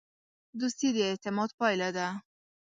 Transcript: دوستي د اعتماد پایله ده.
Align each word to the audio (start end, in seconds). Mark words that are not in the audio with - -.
دوستي 0.59 0.89
د 0.95 0.97
اعتماد 1.09 1.49
پایله 1.59 1.89
ده. 1.97 2.07